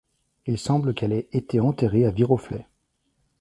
Il 0.47 0.57
semble 0.57 0.95
qu'elle 0.95 1.13
ait 1.13 1.27
été 1.31 1.59
enterrée 1.59 2.07
à 2.07 2.09
Viroflay. 2.09 2.65